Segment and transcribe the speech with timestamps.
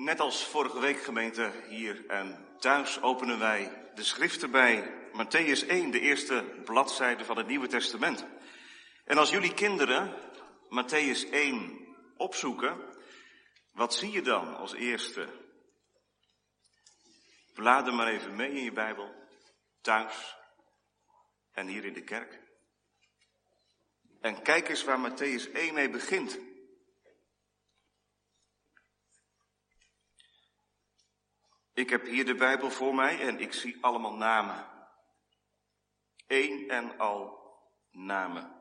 [0.00, 5.90] Net als vorige week gemeente hier en thuis openen wij de schriften bij Matthäus 1,
[5.90, 8.26] de eerste bladzijde van het Nieuwe Testament.
[9.04, 10.14] En als jullie kinderen
[10.68, 12.80] Matthäus 1 opzoeken,
[13.72, 15.28] wat zie je dan als eerste?
[17.54, 19.14] Blader maar even mee in je Bijbel,
[19.80, 20.36] thuis
[21.52, 22.40] en hier in de kerk.
[24.20, 26.49] En kijk eens waar Matthäus 1 mee begint.
[31.80, 34.66] Ik heb hier de Bijbel voor mij en ik zie allemaal namen.
[36.26, 37.38] Eén en al
[37.90, 38.52] namen.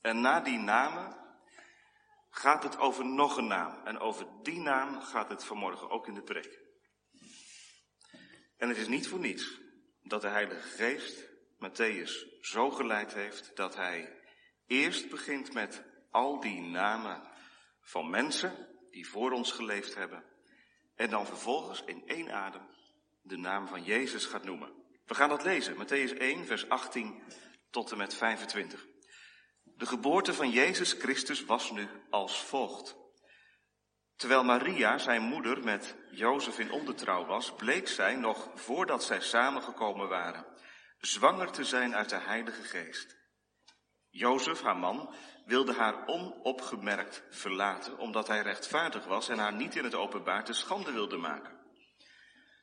[0.00, 1.16] En na die namen
[2.30, 3.86] gaat het over nog een naam.
[3.86, 6.60] En over die naam gaat het vanmorgen ook in de preek.
[8.56, 9.60] En het is niet voor niets
[10.02, 14.20] dat de Heilige Geest Matthäus zo geleid heeft dat hij
[14.66, 17.22] eerst begint met al die namen
[17.80, 20.33] van mensen die voor ons geleefd hebben.
[20.96, 22.62] En dan vervolgens in één adem
[23.22, 24.72] de naam van Jezus gaat noemen.
[25.06, 27.22] We gaan dat lezen, Matthäus 1, vers 18
[27.70, 28.86] tot en met 25.
[29.64, 32.96] De geboorte van Jezus Christus was nu als volgt.
[34.16, 40.08] Terwijl Maria, zijn moeder, met Jozef in ondertrouw was, bleek zij nog voordat zij samengekomen
[40.08, 40.46] waren,
[40.98, 43.16] zwanger te zijn uit de Heilige Geest.
[44.16, 49.84] Jozef, haar man, wilde haar onopgemerkt verlaten, omdat hij rechtvaardig was en haar niet in
[49.84, 51.52] het openbaar te schande wilde maken.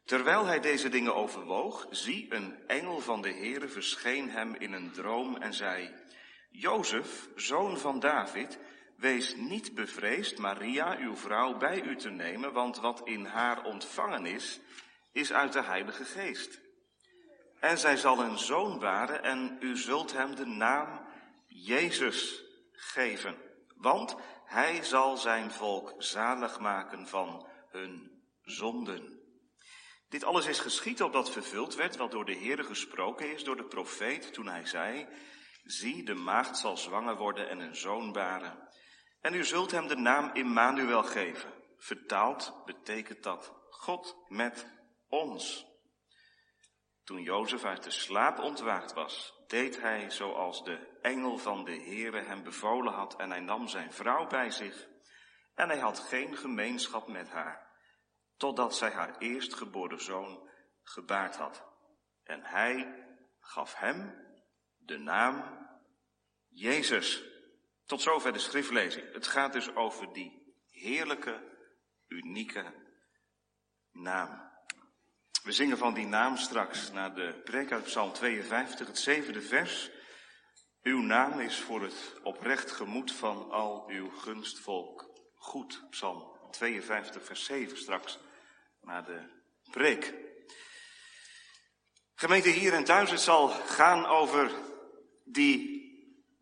[0.05, 4.91] Terwijl hij deze dingen overwoog, zie een engel van de Heere verscheen hem in een
[4.91, 5.93] droom en zei,
[6.49, 8.59] Jozef, zoon van David,
[8.97, 14.25] wees niet bevreesd Maria, uw vrouw, bij u te nemen, want wat in haar ontvangen
[14.25, 14.59] is,
[15.11, 16.59] is uit de Heilige Geest.
[17.59, 21.09] En zij zal een zoon baren en u zult hem de naam
[21.53, 23.37] Jezus geven,
[23.75, 29.19] want hij zal zijn volk zalig maken van hun zonden.
[30.09, 33.67] Dit alles is geschied opdat vervuld werd wat door de Heere gesproken is door de
[33.67, 35.07] profeet toen hij zei,
[35.63, 38.69] zie de maagd zal zwanger worden en een zoon baren.
[39.21, 41.53] En u zult hem de naam Immanuel geven.
[41.77, 44.67] Vertaald betekent dat God met
[45.09, 45.70] ons.
[47.11, 52.21] Toen Jozef uit de slaap ontwaakt was, deed hij zoals de engel van de Heere
[52.21, 54.87] hem bevolen had en hij nam zijn vrouw bij zich
[55.55, 57.67] en hij had geen gemeenschap met haar,
[58.37, 60.49] totdat zij haar eerstgeboren zoon
[60.83, 61.63] gebaard had.
[62.23, 63.05] En hij
[63.39, 64.25] gaf hem
[64.77, 65.67] de naam
[66.47, 67.23] Jezus.
[67.85, 69.13] Tot zover de schriftlezing.
[69.13, 71.57] Het gaat dus over die heerlijke,
[72.07, 72.73] unieke
[73.91, 74.50] naam.
[75.43, 79.89] We zingen van die naam straks naar de preek uit Psalm 52, het zevende vers.
[80.81, 85.83] Uw naam is voor het oprecht gemoed van al uw gunstvolk goed.
[85.89, 88.19] Psalm 52, vers 7 straks
[88.81, 89.19] naar de
[89.71, 90.13] preek.
[92.15, 94.51] Gemeente hier en thuis, het zal gaan over
[95.23, 95.81] die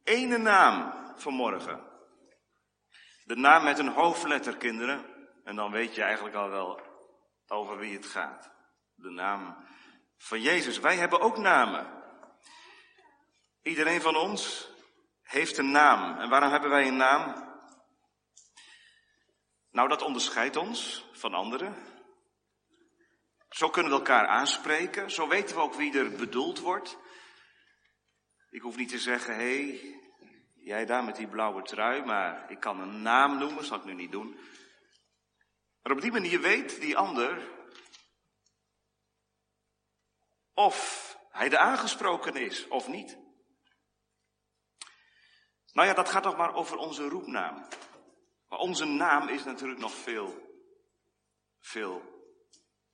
[0.04, 1.88] ene naam vanmorgen.
[3.24, 5.06] De naam met een hoofdletter, kinderen.
[5.44, 6.82] En dan weet je eigenlijk al wel
[7.48, 8.52] over wie het gaat.
[9.02, 9.58] De naam
[10.18, 10.80] van Jezus.
[10.80, 12.04] Wij hebben ook namen.
[13.64, 14.70] Iedereen van ons
[15.22, 16.20] heeft een naam.
[16.20, 17.48] En waarom hebben wij een naam?
[19.72, 21.76] Nou, dat onderscheidt ons van anderen.
[23.50, 25.12] Zo kunnen we elkaar aanspreken.
[25.12, 26.98] Zo weten we ook wie er bedoeld wordt.
[28.50, 30.00] Ik hoef niet te zeggen, hé, hey,
[30.56, 33.94] jij daar met die blauwe trui, maar ik kan een naam noemen, zal ik nu
[33.94, 34.40] niet doen.
[35.82, 37.58] Maar op die manier weet die ander
[40.60, 43.18] of hij de aangesproken is of niet.
[45.72, 47.68] Nou ja, dat gaat toch maar over onze roepnaam.
[48.48, 50.58] Maar onze naam is natuurlijk nog veel,
[51.60, 52.02] veel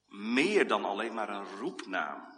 [0.05, 2.33] meer dan alleen maar een roepnaam.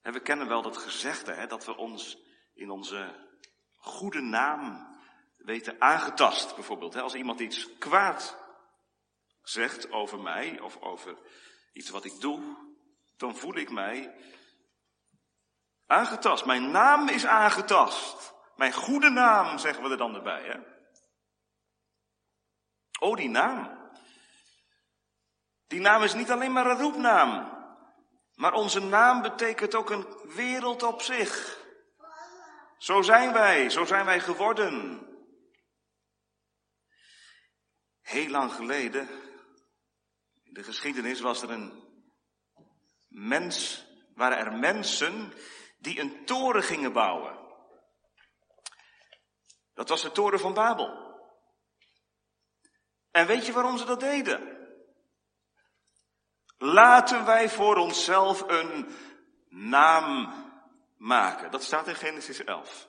[0.00, 2.18] En we kennen wel dat gezegde, hè, dat we ons
[2.54, 3.28] in onze
[3.76, 4.96] goede naam
[5.36, 6.94] weten aangetast, bijvoorbeeld.
[6.94, 8.36] Hè, als iemand iets kwaad
[9.42, 11.18] zegt over mij of over
[11.72, 12.67] iets wat ik doe,
[13.18, 14.14] dan voel ik mij
[15.86, 16.44] aangetast.
[16.44, 18.34] Mijn naam is aangetast.
[18.56, 20.42] Mijn goede naam, zeggen we er dan erbij.
[20.42, 20.58] Hè?
[23.00, 23.90] Oh, die naam.
[25.66, 27.56] Die naam is niet alleen maar een roepnaam.
[28.34, 31.58] Maar onze naam betekent ook een wereld op zich.
[32.78, 35.02] Zo zijn wij, zo zijn wij geworden.
[38.00, 39.08] Heel lang geleden,
[40.42, 41.87] in de geschiedenis was er een
[43.08, 45.32] mens, waren er mensen
[45.78, 47.38] die een toren gingen bouwen.
[49.74, 51.06] Dat was de toren van Babel.
[53.10, 54.56] En weet je waarom ze dat deden?
[56.58, 58.88] Laten wij voor onszelf een
[59.48, 60.34] naam
[60.96, 61.50] maken.
[61.50, 62.88] Dat staat in Genesis 11.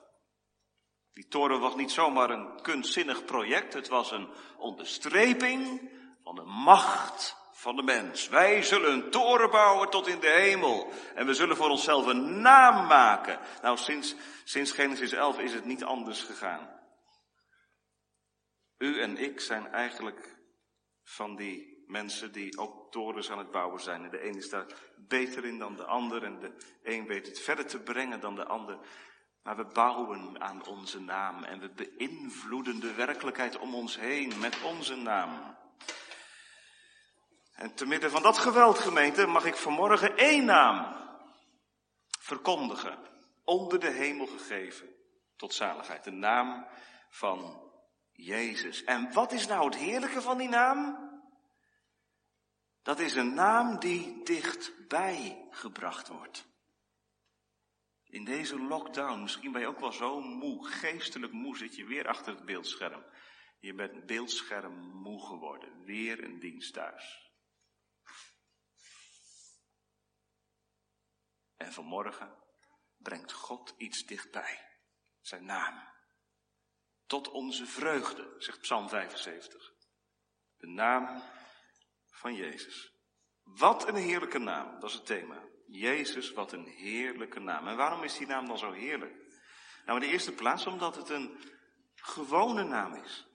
[1.12, 5.90] Die toren was niet zomaar een kunstzinnig project, het was een onderstreping
[6.22, 8.28] van de macht van de mens.
[8.28, 10.92] Wij zullen een toren bouwen tot in de hemel.
[11.14, 13.38] En we zullen voor onszelf een naam maken.
[13.62, 14.14] Nou, sinds,
[14.44, 16.80] sinds Genesis 11 is het niet anders gegaan.
[18.78, 20.36] U en ik zijn eigenlijk
[21.02, 24.04] van die mensen die ook torens aan het bouwen zijn.
[24.04, 24.66] En de ene is daar
[24.96, 26.52] beter in dan de ander en de
[26.82, 28.78] een weet het verder te brengen dan de ander.
[29.42, 34.62] Maar we bouwen aan onze naam en we beïnvloeden de werkelijkheid om ons heen met
[34.62, 35.58] onze naam.
[37.60, 40.96] En te midden van dat geweld, gemeente, mag ik vanmorgen één naam
[42.18, 42.98] verkondigen,
[43.44, 44.88] onder de hemel gegeven,
[45.36, 46.04] tot zaligheid.
[46.04, 46.66] De naam
[47.10, 47.70] van
[48.12, 48.84] Jezus.
[48.84, 50.98] En wat is nou het heerlijke van die naam?
[52.82, 56.46] Dat is een naam die dichtbij gebracht wordt.
[58.04, 62.08] In deze lockdown, misschien ben je ook wel zo moe, geestelijk moe, zit je weer
[62.08, 63.04] achter het beeldscherm.
[63.58, 67.29] Je bent beeldscherm moe geworden, weer een dienst thuis.
[71.60, 72.36] En vanmorgen
[72.96, 74.80] brengt God iets dichtbij,
[75.20, 75.88] zijn naam.
[77.06, 79.72] Tot onze vreugde, zegt Psalm 75.
[80.56, 81.22] De naam
[82.10, 82.92] van Jezus.
[83.42, 85.48] Wat een heerlijke naam, dat is het thema.
[85.66, 87.68] Jezus, wat een heerlijke naam.
[87.68, 89.14] En waarom is die naam dan zo heerlijk?
[89.84, 91.40] Nou, in de eerste plaats omdat het een
[91.94, 93.26] gewone naam is.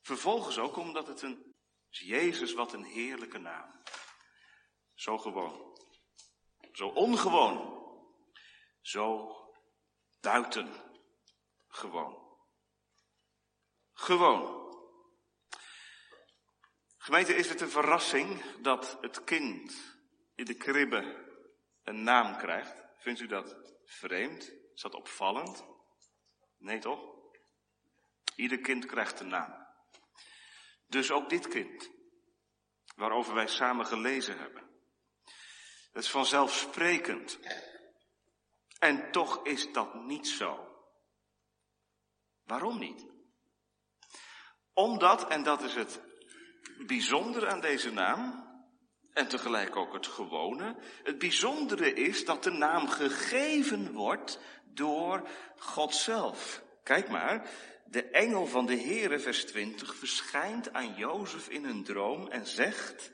[0.00, 1.54] Vervolgens ook omdat het een,
[1.88, 3.82] Jezus, wat een heerlijke naam.
[4.94, 5.71] Zo gewoon.
[6.72, 7.80] Zo ongewoon.
[8.80, 9.36] Zo
[10.20, 12.22] buitengewoon.
[13.92, 14.60] Gewoon.
[16.96, 19.96] Gemeente, is het een verrassing dat het kind
[20.34, 21.30] in de kribbe
[21.82, 22.84] een naam krijgt?
[22.98, 24.52] Vindt u dat vreemd?
[24.74, 25.64] Is dat opvallend?
[26.58, 27.10] Nee toch?
[28.36, 29.66] Ieder kind krijgt een naam.
[30.86, 31.90] Dus ook dit kind,
[32.94, 34.71] waarover wij samen gelezen hebben.
[35.92, 37.38] Dat is vanzelfsprekend.
[38.78, 40.72] En toch is dat niet zo.
[42.44, 43.06] Waarom niet?
[44.72, 46.00] Omdat, en dat is het
[46.86, 48.50] bijzondere aan deze naam,
[49.12, 55.94] en tegelijk ook het gewone, het bijzondere is dat de naam gegeven wordt door God
[55.94, 56.62] zelf.
[56.82, 57.50] Kijk maar,
[57.84, 63.10] de engel van de Heere, vers 20, verschijnt aan Jozef in een droom en zegt,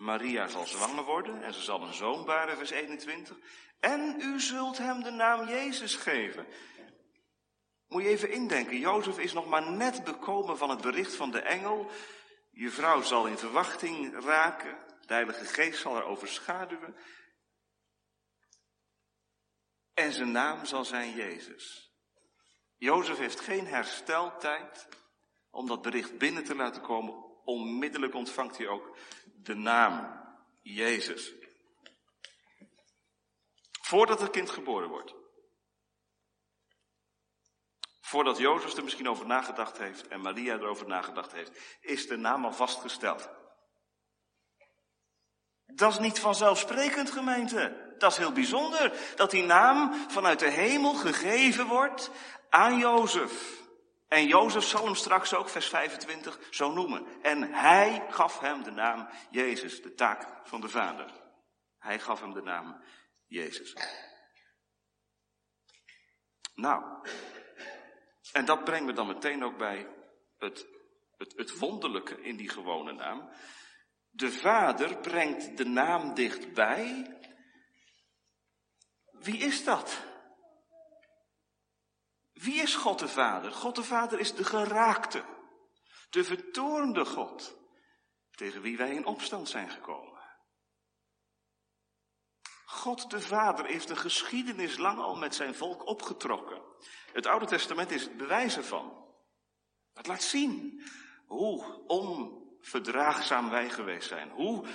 [0.00, 3.36] Maria zal zwanger worden en ze zal een zoon baren, vers 21.
[3.80, 6.46] En u zult hem de naam Jezus geven.
[7.88, 11.40] Moet je even indenken, Jozef is nog maar net bekomen van het bericht van de
[11.40, 11.90] engel.
[12.50, 16.96] Je vrouw zal in verwachting raken, de Heilige Geest zal haar overschaduwen.
[19.94, 21.94] En zijn naam zal zijn Jezus.
[22.76, 24.88] Jozef heeft geen hersteltijd
[25.50, 27.29] om dat bericht binnen te laten komen.
[27.44, 28.96] Onmiddellijk ontvangt hij ook
[29.42, 30.20] de naam
[30.62, 31.32] Jezus.
[33.80, 35.14] Voordat het kind geboren wordt.
[38.00, 42.44] Voordat Jozef er misschien over nagedacht heeft en Maria erover nagedacht heeft, is de naam
[42.44, 43.28] al vastgesteld.
[45.66, 47.94] Dat is niet vanzelfsprekend, gemeente.
[47.98, 48.92] Dat is heel bijzonder.
[49.16, 52.10] Dat die naam vanuit de hemel gegeven wordt
[52.48, 53.59] aan Jozef.
[54.10, 57.22] En Jozef zal hem straks ook, vers 25, zo noemen.
[57.22, 61.12] En hij gaf hem de naam Jezus, de taak van de Vader.
[61.78, 62.82] Hij gaf hem de naam
[63.26, 63.76] Jezus.
[66.54, 67.08] Nou,
[68.32, 69.88] en dat brengt me dan meteen ook bij
[70.38, 70.66] het,
[71.16, 73.30] het, het wonderlijke in die gewone naam.
[74.10, 77.18] De Vader brengt de naam dichtbij.
[79.10, 80.09] Wie is dat?
[82.40, 83.52] Wie is God de Vader?
[83.52, 85.24] God de Vader is de geraakte,
[86.10, 87.56] de vertoornde God,
[88.30, 90.18] tegen wie wij in opstand zijn gekomen.
[92.64, 96.62] God de Vader heeft een geschiedenis lang al met zijn volk opgetrokken.
[97.12, 99.06] Het Oude Testament is het bewijs ervan.
[99.94, 100.82] Het laat zien
[101.26, 104.66] hoe onverdraagzaam wij geweest zijn, hoe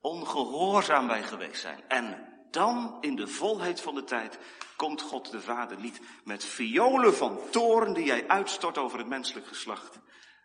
[0.00, 1.88] ongehoorzaam wij geweest zijn.
[1.88, 4.38] En dan in de volheid van de tijd
[4.76, 9.46] komt God de Vader niet met violen van toorn die hij uitstort over het menselijk
[9.46, 10.00] geslacht.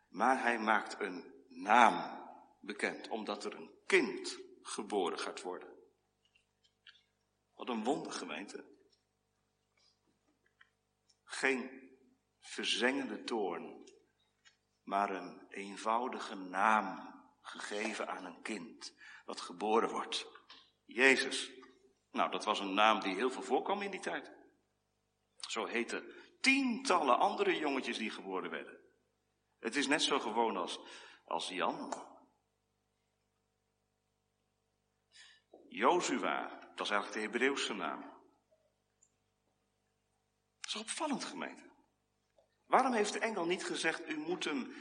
[0.09, 2.25] Maar hij maakt een naam
[2.59, 5.69] bekend, omdat er een kind geboren gaat worden.
[7.55, 8.65] Wat een wonder, gemeente.
[11.23, 11.89] Geen
[12.39, 13.89] verzengende toorn,
[14.83, 18.93] maar een eenvoudige naam gegeven aan een kind
[19.25, 20.27] dat geboren wordt.
[20.85, 21.56] Jezus.
[22.17, 24.31] Nou, dat was een naam die heel veel voorkwam in die tijd.
[25.35, 28.79] Zo heten tientallen andere jongetjes die geboren werden.
[29.59, 30.79] Het is net zo gewoon als,
[31.25, 31.93] als Jan.
[35.69, 38.01] Jozua, dat is eigenlijk de Hebreeuwse naam.
[40.59, 41.71] Dat is opvallend gemeente.
[42.65, 44.73] Waarom heeft de engel niet gezegd, u moet hem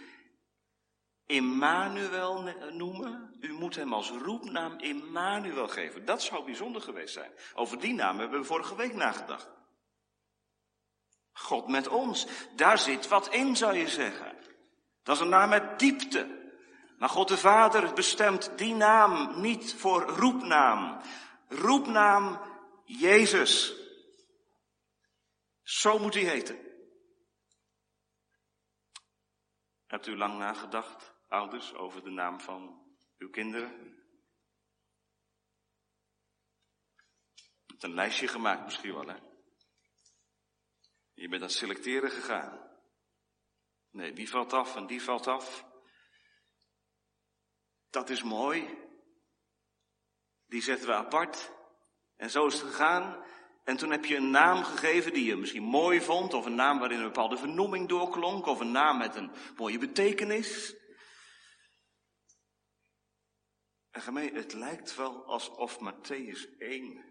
[1.27, 2.43] Immanuel
[2.73, 3.37] noemen?
[3.41, 6.05] U moet hem als roepnaam Immanuel geven.
[6.05, 7.33] Dat zou bijzonder geweest zijn.
[7.55, 9.51] Over die naam hebben we vorige week nagedacht.
[11.33, 12.27] God met ons.
[12.55, 14.37] Daar zit wat in, zou je zeggen.
[15.03, 16.45] Dat is een naam met diepte.
[16.99, 21.01] Maar God de Vader bestemt die naam niet voor roepnaam.
[21.49, 22.41] Roepnaam
[22.85, 23.75] Jezus.
[25.63, 26.59] Zo moet hij heten.
[29.87, 32.87] Hebt u lang nagedacht, ouders, over de naam van
[33.19, 33.95] uw kinderen?
[37.35, 39.17] Je hebt een lijstje gemaakt misschien wel, hè?
[41.13, 42.67] Je bent aan het selecteren gegaan.
[43.91, 45.67] Nee, die valt af en die valt af.
[47.91, 48.79] Dat is mooi.
[50.47, 51.53] Die zetten we apart.
[52.17, 53.25] En zo is het gegaan.
[53.65, 56.79] En toen heb je een naam gegeven die je misschien mooi vond, of een naam
[56.79, 60.77] waarin een bepaalde vernoeming doorklonk, of een naam met een mooie betekenis.
[63.97, 67.05] En gemeen, het lijkt wel alsof Matthäus 1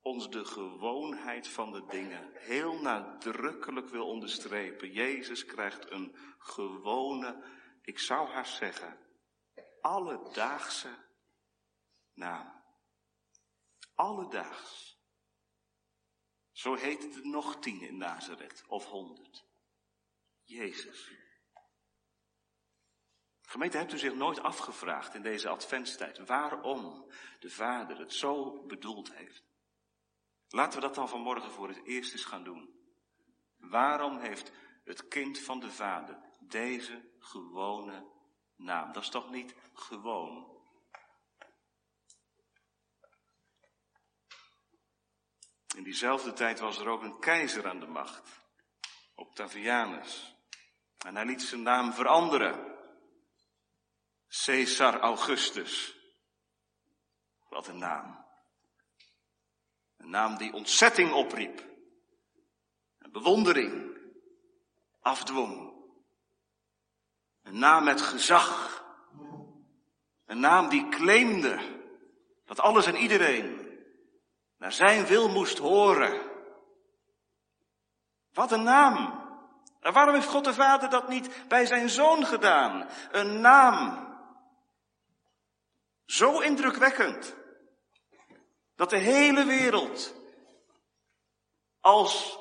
[0.00, 4.92] ons de gewoonheid van de dingen heel nadrukkelijk wil onderstrepen.
[4.92, 7.44] Jezus krijgt een gewone,
[7.82, 8.98] ik zou haast zeggen,
[9.80, 10.94] alledaagse
[12.12, 12.62] naam.
[13.94, 15.00] Alledaags.
[16.52, 19.44] Zo heet het nog tien in Nazareth, of honderd.
[20.42, 21.21] Jezus.
[23.52, 29.14] Gemeente, hebt u zich nooit afgevraagd in deze adventstijd waarom de Vader het zo bedoeld
[29.14, 29.44] heeft?
[30.48, 32.74] Laten we dat dan vanmorgen voor het eerst eens gaan doen.
[33.56, 34.52] Waarom heeft
[34.84, 38.06] het kind van de Vader deze gewone
[38.56, 38.92] naam?
[38.92, 40.60] Dat is toch niet gewoon?
[45.76, 48.46] In diezelfde tijd was er ook een keizer aan de macht,
[49.14, 50.36] Octavianus.
[50.98, 52.71] En hij liet zijn naam veranderen.
[54.32, 55.96] Caesar Augustus.
[57.48, 58.24] Wat een naam.
[59.96, 61.64] Een naam die ontzetting opriep.
[62.98, 63.98] En bewondering
[65.00, 65.72] afdwong.
[67.42, 68.84] Een naam met gezag.
[70.26, 71.80] Een naam die claimde
[72.44, 73.60] dat alles en iedereen
[74.56, 76.30] naar zijn wil moest horen.
[78.32, 79.20] Wat een naam.
[79.80, 82.88] En waarom heeft God de Vader dat niet bij zijn zoon gedaan?
[83.10, 84.10] Een naam.
[86.12, 87.34] Zo indrukwekkend.
[88.76, 90.14] Dat de hele wereld
[91.80, 92.38] als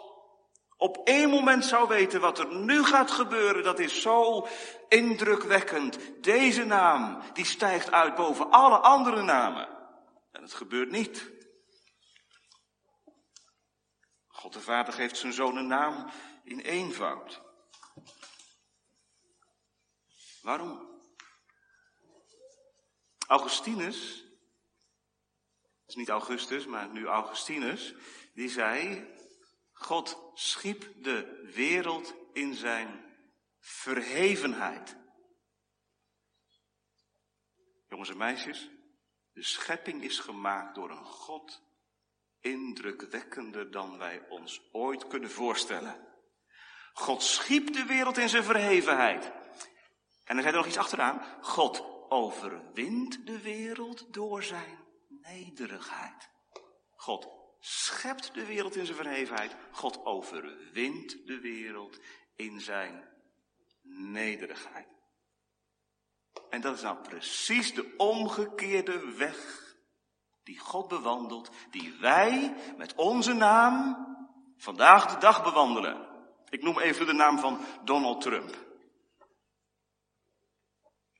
[0.77, 4.47] op één moment zou weten wat er nu gaat gebeuren, dat is zo
[4.87, 6.23] indrukwekkend.
[6.23, 9.67] Deze naam, die stijgt uit boven alle andere namen.
[10.31, 11.31] En het gebeurt niet.
[14.27, 16.09] God de Vader geeft zijn zoon een naam
[16.43, 17.41] in eenvoud.
[20.41, 20.91] Waarom?
[23.31, 24.25] Augustinus,
[25.85, 27.93] is niet Augustus, maar nu Augustinus,
[28.33, 29.07] die zei,
[29.71, 33.15] God schiep de wereld in zijn
[33.59, 34.95] verhevenheid.
[37.89, 38.69] Jongens en meisjes,
[39.33, 41.61] de schepping is gemaakt door een God
[42.39, 46.07] indrukwekkender dan wij ons ooit kunnen voorstellen.
[46.93, 49.31] God schiep de wereld in zijn verhevenheid.
[50.23, 51.25] En er zei er nog iets achteraan.
[51.41, 54.77] God overwint de wereld door zijn
[55.07, 56.29] nederigheid.
[56.95, 57.27] God
[57.59, 59.55] schept de wereld in zijn verhevenheid.
[59.71, 61.99] God overwint de wereld
[62.35, 63.09] in zijn
[63.83, 64.87] nederigheid.
[66.49, 69.69] En dat is nou precies de omgekeerde weg
[70.43, 74.05] die God bewandelt, die wij met onze naam
[74.57, 76.07] vandaag de dag bewandelen.
[76.49, 78.70] Ik noem even de naam van Donald Trump.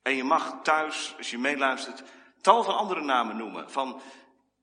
[0.01, 2.03] En je mag thuis, als je meeluistert,
[2.41, 3.71] tal van andere namen noemen.
[3.71, 4.01] Van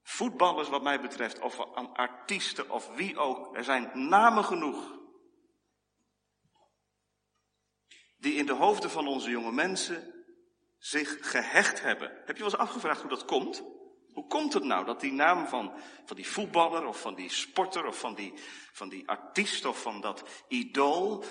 [0.02, 3.57] voetballers wat mij betreft, of van artiesten of wie ook.
[3.57, 4.97] Er zijn namen genoeg.
[8.18, 10.25] Die in de hoofden van onze jonge mensen
[10.78, 12.09] zich gehecht hebben.
[12.25, 13.62] Heb je wel eens afgevraagd hoe dat komt?
[14.12, 15.73] Hoe komt het nou dat die naam van,
[16.04, 18.35] van die voetballer of van die sporter of van die,
[18.73, 21.25] van die artiest of van dat idool,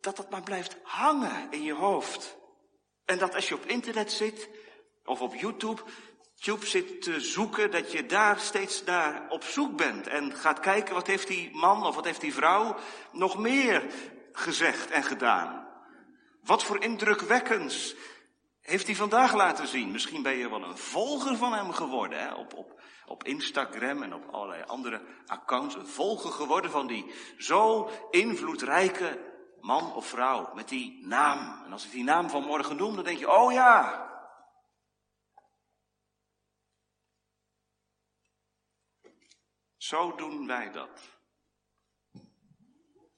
[0.00, 2.38] dat dat maar blijft hangen in je hoofd?
[3.10, 4.48] En dat als je op internet zit,
[5.04, 5.82] of op YouTube,
[6.34, 10.06] YouTube zit te zoeken, dat je daar steeds naar op zoek bent.
[10.06, 12.76] En gaat kijken, wat heeft die man of wat heeft die vrouw
[13.12, 13.84] nog meer
[14.32, 15.68] gezegd en gedaan.
[16.42, 17.94] Wat voor indrukwekkends
[18.60, 19.90] heeft hij vandaag laten zien.
[19.90, 22.34] Misschien ben je wel een volger van hem geworden, hè?
[22.34, 25.74] Op, op, op Instagram en op allerlei andere accounts.
[25.74, 29.29] Een volger geworden van die zo invloedrijke
[29.60, 31.64] man of vrouw met die naam.
[31.64, 34.08] En als ik die naam van morgen noem, dan denk je, oh ja.
[39.76, 41.18] Zo doen wij dat.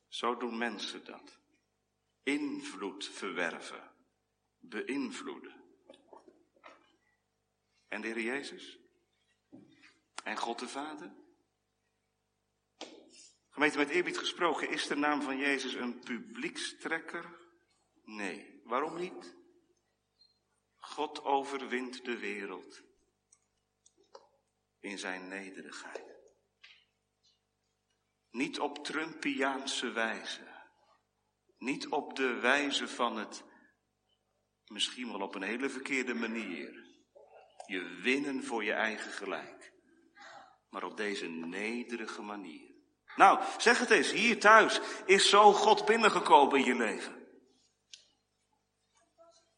[0.09, 1.41] Zo doen mensen dat.
[2.23, 3.91] Invloed verwerven,
[4.59, 5.63] beïnvloeden.
[7.89, 8.79] En de Heer Jezus?
[10.25, 11.22] En God de Vader?
[13.53, 17.39] Gemeente met eerbied gesproken, is de naam van Jezus een publiekstrekker?
[18.05, 18.61] Nee.
[18.65, 19.37] Waarom niet?
[20.77, 22.83] God overwint de wereld
[24.81, 26.21] in zijn nederigheid.
[28.31, 30.51] Niet op Trumpiaanse wijze.
[31.59, 33.45] Niet op de wijze van het,
[34.67, 36.87] misschien wel op een hele verkeerde manier,
[37.67, 39.73] je winnen voor je eigen gelijk.
[40.69, 42.72] Maar op deze nederige manier.
[43.17, 47.27] Nou, zeg het eens, hier thuis is zo God binnengekomen in je leven.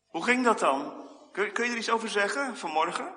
[0.07, 1.09] Hoe ging dat dan?
[1.33, 3.15] Kun, kun je er iets over zeggen vanmorgen?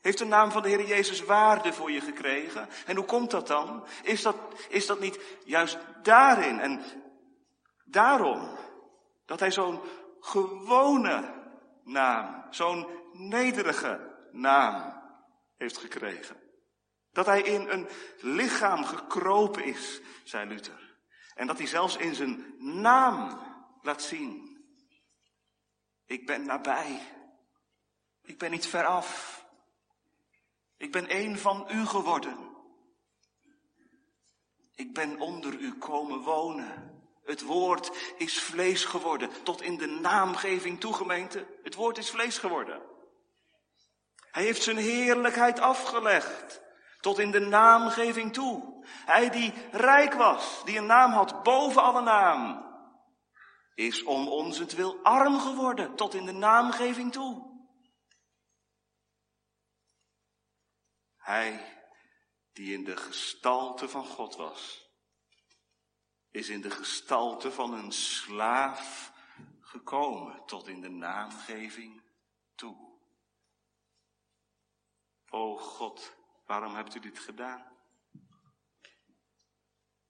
[0.00, 2.68] Heeft de naam van de Heer Jezus waarde voor je gekregen?
[2.86, 3.86] En hoe komt dat dan?
[4.02, 4.36] Is dat,
[4.68, 6.82] is dat niet juist daarin en
[7.84, 8.58] daarom
[9.26, 9.80] dat hij zo'n
[10.20, 11.34] gewone
[11.84, 15.02] naam, zo'n nederige naam
[15.56, 16.47] heeft gekregen?
[17.12, 17.88] Dat hij in een
[18.20, 20.96] lichaam gekropen is, zei Luther.
[21.34, 23.40] En dat hij zelfs in zijn naam
[23.82, 24.56] laat zien.
[26.06, 27.00] Ik ben nabij.
[28.22, 29.44] Ik ben niet veraf.
[30.76, 32.56] Ik ben een van u geworden.
[34.74, 37.02] Ik ben onder u komen wonen.
[37.24, 41.46] Het woord is vlees geworden, tot in de naamgeving toegemeente.
[41.62, 42.82] Het woord is vlees geworden.
[44.30, 46.60] Hij heeft zijn heerlijkheid afgelegd.
[47.00, 48.84] Tot in de naamgeving toe.
[48.88, 52.66] Hij die rijk was, die een naam had boven alle naam,
[53.74, 57.46] is om ons het wil arm geworden, tot in de naamgeving toe.
[61.16, 61.76] Hij
[62.52, 64.90] die in de gestalte van God was,
[66.30, 69.12] is in de gestalte van een slaaf
[69.60, 72.02] gekomen tot in de naamgeving
[72.54, 72.76] toe.
[75.30, 76.17] O God,
[76.48, 77.66] Waarom hebt u dit gedaan?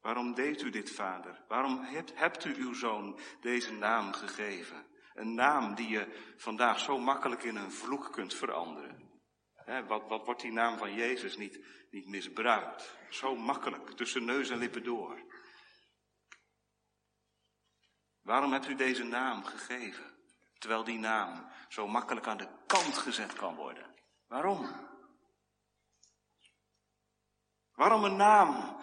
[0.01, 1.45] Waarom deed u dit, vader?
[1.49, 4.87] Waarom hebt, hebt u uw zoon deze naam gegeven?
[5.15, 9.21] Een naam die je vandaag zo makkelijk in een vloek kunt veranderen.
[9.87, 12.99] wat, wat wordt die naam van Jezus niet, niet misbruikt?
[13.11, 15.27] Zo makkelijk, tussen neus en lippen door.
[18.21, 20.17] Waarom hebt u deze naam gegeven?
[20.59, 23.95] Terwijl die naam zo makkelijk aan de kant gezet kan worden.
[24.27, 24.88] Waarom?
[27.79, 28.77] Waarom een naam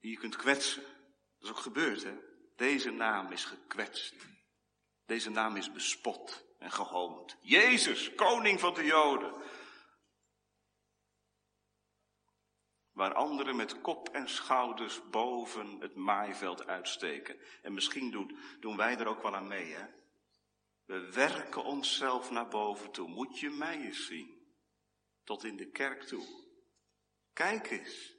[0.00, 0.82] die je kunt kwetsen?
[0.82, 2.18] Dat is ook gebeurd, hè?
[2.56, 4.14] Deze naam is gekwetst.
[5.06, 7.36] Deze naam is bespot en gehoond.
[7.40, 9.42] Jezus, koning van de Joden.
[12.92, 17.40] Waar anderen met kop en schouders boven het maaiveld uitsteken.
[17.62, 19.86] En misschien doen, doen wij er ook wel aan mee, hè?
[20.84, 23.08] We werken onszelf naar boven toe.
[23.08, 24.41] Moet je mij eens zien
[25.24, 26.50] tot in de kerk toe.
[27.32, 28.14] Kijk eens.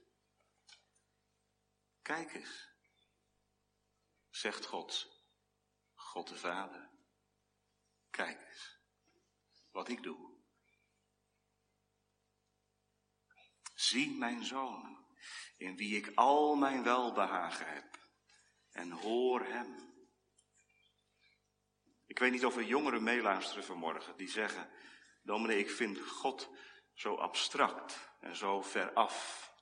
[2.02, 2.68] Kijk eens.
[4.30, 5.08] Zegt God,
[5.94, 6.90] God de Vader.
[8.10, 8.74] Kijk eens
[9.74, 10.42] wat ik doe.
[13.74, 15.06] Zie mijn zoon,
[15.56, 18.08] in wie ik al mijn welbehagen heb,
[18.70, 19.92] en hoor hem.
[22.06, 24.70] Ik weet niet of er jongeren meeluisteren vanmorgen die zeggen,
[25.22, 26.48] dominee, ik vind God
[26.94, 29.52] zo abstract en zo ver af.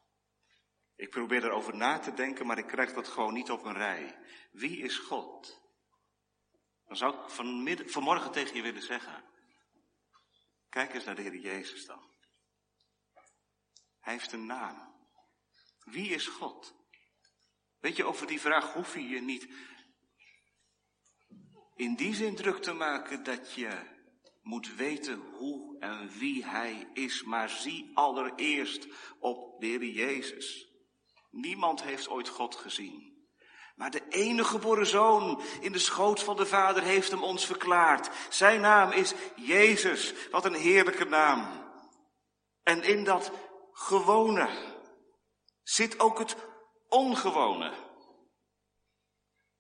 [0.97, 4.19] Ik probeer erover na te denken, maar ik krijg dat gewoon niet op een rij.
[4.53, 5.61] Wie is God?
[6.87, 7.31] Dan zou ik
[7.91, 9.25] vanmorgen tegen je willen zeggen.
[10.69, 12.11] Kijk eens naar de Heer Jezus dan.
[14.01, 14.95] Hij heeft een naam.
[15.85, 16.75] Wie is God?
[17.81, 19.49] Weet je, over die vraag hoef je je niet
[21.75, 23.92] in die zin druk te maken dat je
[24.43, 28.87] moet weten hoe en wie hij is, maar zie allereerst
[29.19, 30.69] op de Heer Jezus.
[31.31, 33.13] Niemand heeft ooit God gezien.
[33.75, 38.11] Maar de enige geboren zoon in de schoot van de Vader heeft hem ons verklaard.
[38.31, 40.15] Zijn naam is Jezus.
[40.31, 41.71] Wat een heerlijke naam.
[42.63, 43.33] En in dat
[43.73, 44.49] gewone
[45.63, 46.37] zit ook het
[46.89, 47.71] ongewone.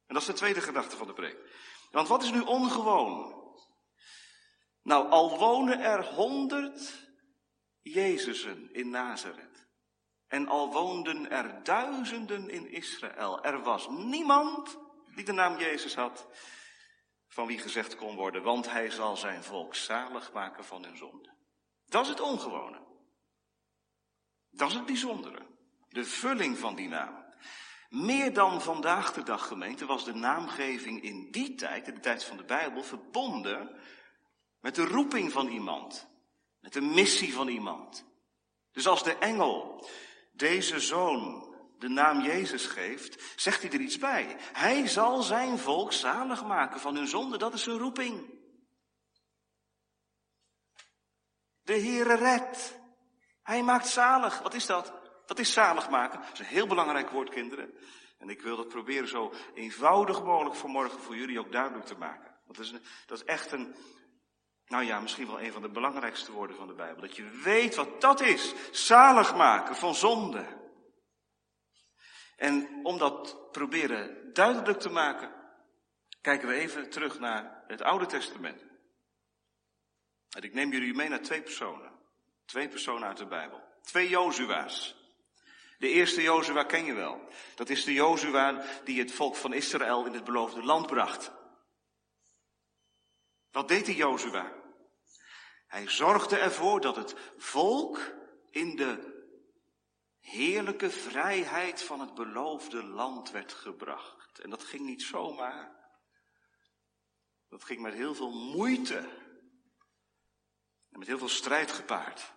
[0.06, 1.38] En dat is de tweede gedachte van de preek.
[1.90, 3.41] Want wat is nu ongewoon?
[4.82, 7.10] Nou, al wonen er honderd
[7.80, 9.66] Jezusen in Nazareth.
[10.28, 13.44] En al woonden er duizenden in Israël.
[13.44, 14.78] Er was niemand
[15.14, 16.26] die de naam Jezus had,
[17.28, 21.32] van wie gezegd kon worden, want hij zal zijn volk zalig maken van hun zonde.
[21.86, 22.80] Dat is het ongewone.
[24.50, 25.46] Dat is het bijzondere.
[25.88, 27.24] De vulling van die naam.
[27.88, 32.24] Meer dan vandaag de dag gemeente was de naamgeving in die tijd, in de tijd
[32.24, 33.80] van de Bijbel, verbonden
[34.62, 36.08] met de roeping van iemand.
[36.60, 38.04] Met de missie van iemand.
[38.72, 39.86] Dus als de engel
[40.32, 44.36] deze zoon de naam Jezus geeft, zegt hij er iets bij.
[44.38, 48.40] Hij zal zijn volk zalig maken van hun zonde, dat is zijn roeping.
[51.62, 52.80] De Heere redt.
[53.42, 54.38] Hij maakt zalig.
[54.38, 54.92] Wat is dat?
[55.26, 56.20] Wat is zalig maken?
[56.20, 57.74] Dat is een heel belangrijk woord, kinderen.
[58.18, 62.40] En ik wil dat proberen zo eenvoudig mogelijk vanmorgen voor jullie ook duidelijk te maken.
[62.44, 62.72] Want dat is,
[63.06, 63.74] dat is echt een,
[64.72, 67.00] nou ja, misschien wel een van de belangrijkste woorden van de Bijbel.
[67.00, 68.54] Dat je weet wat dat is.
[68.70, 70.46] Zalig maken van zonde.
[72.36, 75.32] En om dat proberen duidelijk te maken,
[76.20, 78.64] kijken we even terug naar het Oude Testament.
[80.30, 81.92] En ik neem jullie mee naar twee personen.
[82.44, 83.60] Twee personen uit de Bijbel.
[83.82, 84.96] Twee Jozua's.
[85.78, 87.28] De eerste Jozua ken je wel.
[87.54, 91.32] Dat is de Jozua die het volk van Israël in het beloofde land bracht.
[93.50, 94.60] Wat deed die Jozua?
[95.72, 98.14] Hij zorgde ervoor dat het volk
[98.50, 99.22] in de
[100.20, 104.38] heerlijke vrijheid van het beloofde land werd gebracht.
[104.38, 105.76] En dat ging niet zomaar.
[107.48, 108.98] Dat ging met heel veel moeite.
[110.90, 112.32] En met heel veel strijd gepaard.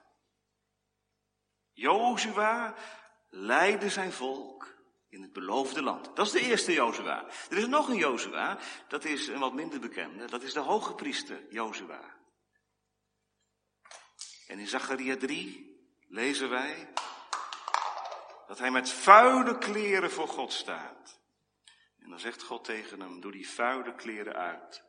[1.72, 2.76] Jozua
[3.30, 4.76] leidde zijn volk
[5.10, 6.16] in het beloofde land.
[6.16, 7.26] Dat is de eerste Jozua.
[7.50, 10.96] Er is nog een Jozua, dat is een wat minder bekende, dat is de hoge
[10.96, 12.24] priester Jozua.
[14.48, 16.94] En in Zacharia 3 lezen wij
[18.48, 21.20] dat hij met vuile kleren voor God staat.
[22.00, 24.84] En dan zegt God tegen hem, doe die vuile kleren uit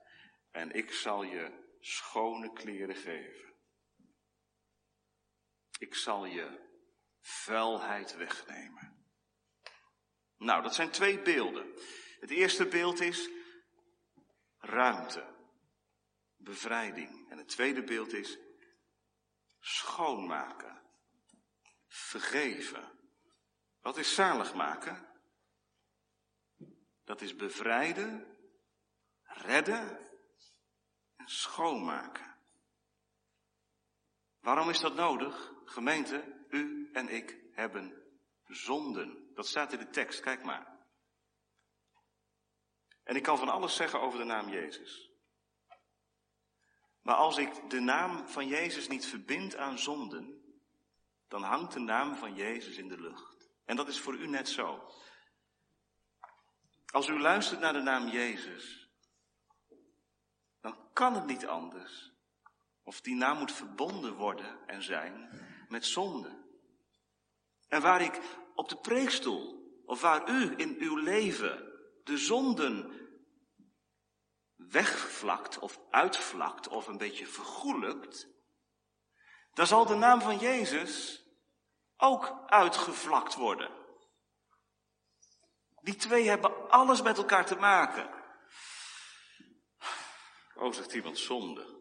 [0.50, 3.54] en ik zal je schone kleren geven.
[5.78, 6.60] Ik zal je
[7.20, 9.04] vuilheid wegnemen.
[10.36, 11.74] Nou, dat zijn twee beelden.
[12.20, 13.30] Het eerste beeld is
[14.58, 15.34] ruimte,
[16.36, 17.30] bevrijding.
[17.30, 18.38] En het tweede beeld is
[19.66, 20.82] schoonmaken,
[21.86, 22.92] vergeven.
[23.80, 25.08] Wat is zalig maken?
[27.04, 28.36] Dat is bevrijden,
[29.22, 29.98] redden
[31.16, 32.36] en schoonmaken.
[34.40, 35.52] Waarom is dat nodig?
[35.64, 38.02] Gemeente, u en ik hebben
[38.44, 39.34] zonden.
[39.34, 40.78] Dat staat in de tekst, kijk maar.
[43.02, 45.05] En ik kan van alles zeggen over de naam Jezus.
[47.06, 50.42] Maar als ik de naam van Jezus niet verbind aan zonden,
[51.28, 53.50] dan hangt de naam van Jezus in de lucht.
[53.64, 54.92] En dat is voor u net zo.
[56.86, 58.90] Als u luistert naar de naam Jezus,
[60.60, 62.12] dan kan het niet anders.
[62.82, 65.30] Of die naam moet verbonden worden en zijn
[65.68, 66.44] met zonde.
[67.68, 68.20] En waar ik
[68.54, 71.72] op de preekstoel, of waar u in uw leven
[72.04, 73.05] de zonden
[74.70, 78.28] wegvlakt of uitvlakt of een beetje vergoelijkt,
[79.52, 81.24] dan zal de naam van Jezus
[81.96, 83.70] ook uitgevlakt worden.
[85.80, 88.10] Die twee hebben alles met elkaar te maken.
[90.54, 91.74] Oh, zegt iemand, zonde.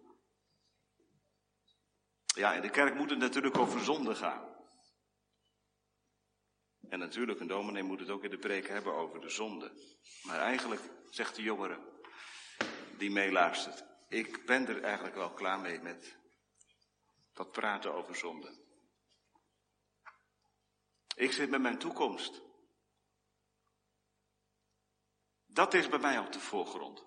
[2.25, 4.53] Ja, in de kerk moet het natuurlijk over zonde gaan.
[6.89, 9.71] En natuurlijk, een dominee moet het ook in de preek hebben over de zonde.
[10.23, 11.94] Maar eigenlijk, zegt de jongere
[12.97, 16.17] die meeluistert, ik ben er eigenlijk wel klaar mee met
[17.33, 18.63] dat praten over zonde.
[21.15, 22.41] Ik zit met mijn toekomst.
[25.45, 27.05] Dat is bij mij op de voorgrond.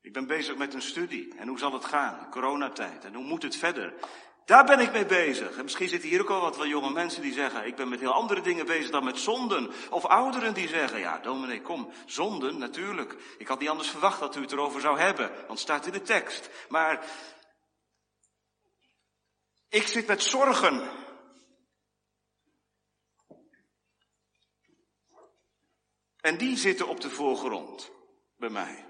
[0.00, 1.36] Ik ben bezig met een studie.
[1.36, 2.30] En hoe zal het gaan?
[2.30, 3.04] Coronatijd.
[3.04, 3.94] En hoe moet het verder?
[4.50, 5.56] Daar ben ik mee bezig.
[5.56, 8.00] En misschien zitten hier ook al wat wel jonge mensen die zeggen, ik ben met
[8.00, 9.70] heel andere dingen bezig dan met zonden.
[9.90, 13.16] Of ouderen die zeggen, ja dominee kom, zonden natuurlijk.
[13.38, 15.92] Ik had niet anders verwacht dat u het erover zou hebben, want het staat in
[15.92, 16.50] de tekst.
[16.68, 17.04] Maar
[19.68, 20.90] ik zit met zorgen.
[26.20, 27.90] En die zitten op de voorgrond
[28.36, 28.89] bij mij.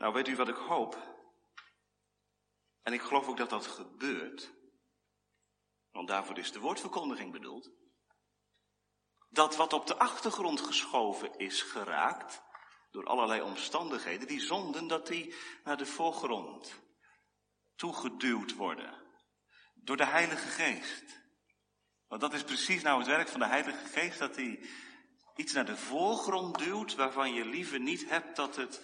[0.00, 0.98] Nou, weet u wat ik hoop?
[2.82, 4.52] En ik geloof ook dat dat gebeurt.
[5.90, 7.70] Want daarvoor is de woordverkondiging bedoeld.
[9.28, 12.42] Dat wat op de achtergrond geschoven is geraakt,
[12.90, 15.34] door allerlei omstandigheden, die zonden, dat die
[15.64, 16.80] naar de voorgrond
[17.74, 19.02] toegeduwd worden.
[19.74, 21.20] Door de Heilige Geest.
[22.06, 24.68] Want dat is precies nou het werk van de Heilige Geest, dat hij
[25.36, 28.82] iets naar de voorgrond duwt waarvan je liever niet hebt dat het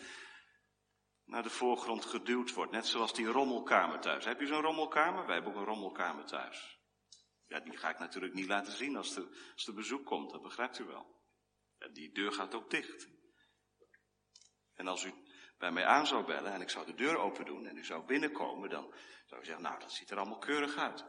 [1.27, 2.73] naar de voorgrond geduwd wordt.
[2.73, 4.25] Net zoals die rommelkamer thuis.
[4.25, 5.27] Heb je zo'n rommelkamer?
[5.27, 6.79] Wij hebben ook een rommelkamer thuis.
[7.47, 10.43] Ja, die ga ik natuurlijk niet laten zien als er, als er bezoek komt, dat
[10.43, 11.15] begrijpt u wel.
[11.93, 13.09] Die deur gaat ook dicht.
[14.75, 15.15] En als u
[15.59, 18.05] bij mij aan zou bellen en ik zou de deur open doen en u zou
[18.05, 18.95] binnenkomen, dan
[19.27, 21.05] zou u zeggen, nou, dat ziet er allemaal keurig uit.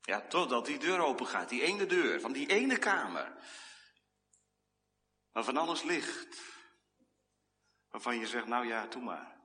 [0.00, 3.36] Ja, totdat die deur open gaat, die ene deur van die ene kamer.
[5.32, 6.59] Waar van alles ligt.
[7.90, 9.40] Waarvan je zegt, nou ja, doe maar.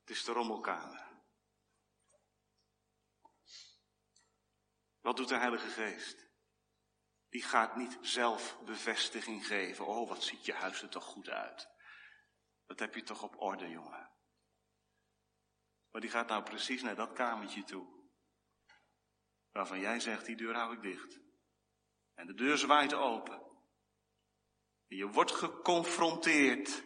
[0.00, 1.10] Het is de rommelkamer.
[5.00, 6.30] Wat doet de Heilige Geest?
[7.28, 9.86] Die gaat niet zelf bevestiging geven.
[9.86, 11.68] Oh, wat ziet je huis er toch goed uit.
[12.66, 14.10] Dat heb je toch op orde, jongen.
[15.90, 17.86] Maar die gaat nou precies naar dat kamertje toe.
[19.50, 21.20] Waarvan jij zegt, die deur hou ik dicht.
[22.14, 23.42] En de deur zwaait open.
[24.86, 26.84] En je wordt geconfronteerd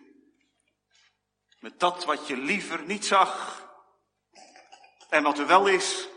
[1.66, 3.64] met dat wat je liever niet zag.
[5.08, 6.08] En wat er wel is.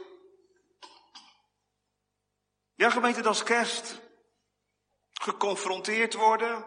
[2.75, 4.01] Ja, gemeente, dat is kerst.
[5.11, 6.65] Geconfronteerd worden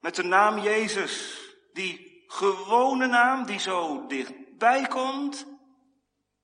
[0.00, 1.40] met de naam Jezus.
[1.72, 5.46] Die gewone naam die zo dichtbij komt.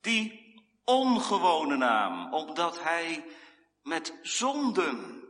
[0.01, 3.25] Die ongewone naam, omdat hij
[3.83, 5.25] met zonden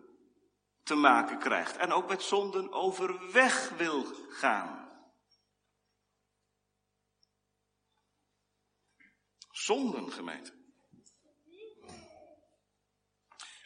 [0.83, 1.77] te maken krijgt.
[1.77, 4.90] En ook met zonden overweg wil gaan.
[9.61, 10.53] Zonden, gemeente.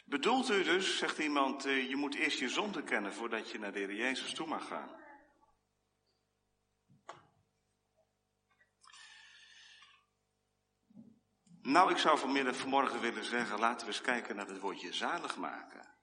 [0.05, 3.71] Bedoelt u dus, zegt iemand, eh, je moet eerst je zonde kennen voordat je naar
[3.71, 4.89] de Heer Jezus toe mag gaan?
[11.61, 15.37] Nou, ik zou vanmiddag, vanmorgen willen zeggen, laten we eens kijken naar het woordje zalig
[15.37, 15.95] maken.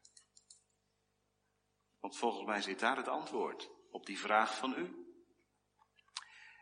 [2.00, 5.16] Want volgens mij zit daar het antwoord op die vraag van u.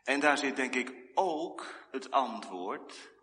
[0.03, 3.19] En daar zit denk ik ook het antwoord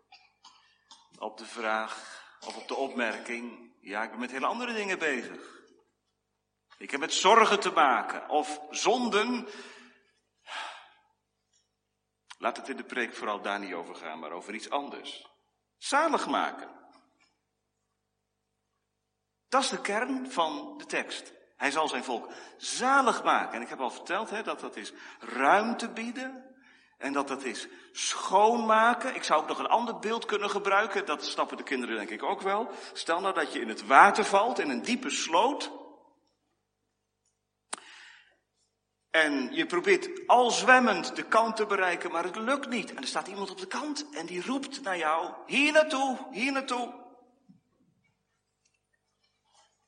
[1.19, 5.57] op de vraag of op de opmerking, ja, ik ben met hele andere dingen bezig.
[6.77, 9.47] Ik heb met zorgen te maken of zonden.
[12.37, 15.27] Laat het in de preek vooral daar niet over gaan, maar over iets anders.
[15.77, 16.77] Zalig maken.
[19.47, 21.33] Dat is de kern van de tekst.
[21.57, 23.55] Hij zal zijn volk zalig maken.
[23.55, 26.48] En ik heb al verteld hè, dat dat is ruimte bieden,
[26.99, 29.15] en dat dat is schoonmaken.
[29.15, 31.05] Ik zou ook nog een ander beeld kunnen gebruiken.
[31.05, 32.71] Dat snappen de kinderen denk ik ook wel.
[32.93, 35.71] Stel nou dat je in het water valt, in een diepe sloot.
[39.09, 42.89] En je probeert al zwemmend de kant te bereiken, maar het lukt niet.
[42.89, 46.51] En er staat iemand op de kant en die roept naar jou, hier naartoe, hier
[46.51, 46.93] naartoe.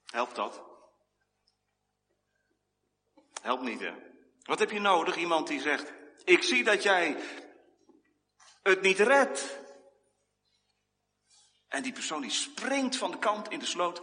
[0.06, 0.62] Helpt dat?
[3.42, 3.94] Helpt niet, hè?
[4.42, 5.16] Wat heb je nodig?
[5.16, 5.94] Iemand die zegt,
[6.24, 7.18] ik zie dat jij
[8.64, 9.60] het niet redt.
[11.68, 14.02] En die persoon die springt van de kant in de sloot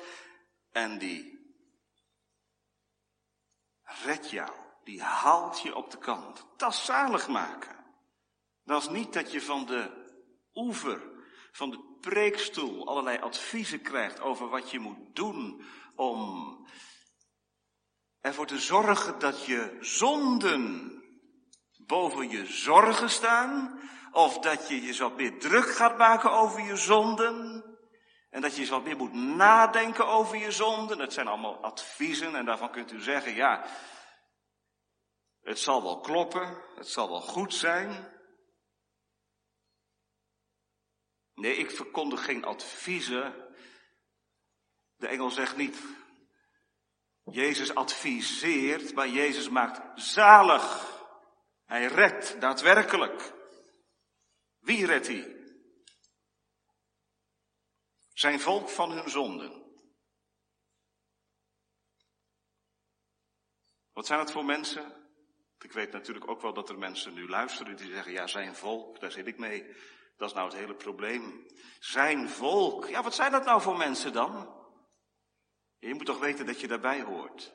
[0.70, 1.38] en die
[3.82, 4.50] redt jou.
[4.84, 6.46] Die haalt je op de kant.
[6.56, 7.76] Dat zalig maken.
[8.64, 10.06] Dat is niet dat je van de
[10.54, 11.02] oever,
[11.52, 16.66] van de preekstoel allerlei adviezen krijgt over wat je moet doen om
[18.20, 20.92] ervoor te zorgen dat je zonden
[21.88, 23.80] boven je zorgen staan,
[24.12, 27.64] of dat je je wat meer druk gaat maken over je zonden,
[28.30, 30.98] en dat je wat meer moet nadenken over je zonden.
[30.98, 33.66] Dat zijn allemaal adviezen en daarvan kunt u zeggen, ja,
[35.40, 38.16] het zal wel kloppen, het zal wel goed zijn.
[41.34, 43.46] Nee, ik verkondig geen adviezen.
[44.96, 45.78] De engel zegt niet,
[47.24, 50.96] Jezus adviseert, maar Jezus maakt zalig.
[51.68, 53.32] Hij redt daadwerkelijk.
[54.58, 55.36] Wie redt hij?
[58.12, 59.62] Zijn volk van hun zonden.
[63.92, 65.10] Wat zijn het voor mensen?
[65.58, 69.00] Ik weet natuurlijk ook wel dat er mensen nu luisteren die zeggen, ja, zijn volk,
[69.00, 69.74] daar zit ik mee.
[70.16, 71.46] Dat is nou het hele probleem.
[71.78, 72.86] Zijn volk.
[72.86, 74.56] Ja, wat zijn dat nou voor mensen dan?
[75.78, 77.54] Je moet toch weten dat je daarbij hoort.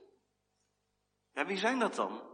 [1.31, 2.32] Ja, wie zijn dat dan?